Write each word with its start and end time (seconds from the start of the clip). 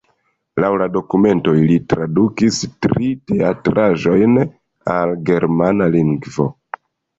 Laŭ 0.63 0.69
la 0.81 0.85
dokumentoj 0.93 1.53
li 1.71 1.75
tradukis 1.93 2.63
tri 2.87 3.13
teatraĵojn 3.33 4.41
el 4.97 5.15
germana 5.31 5.93
lingvo. 6.01 6.51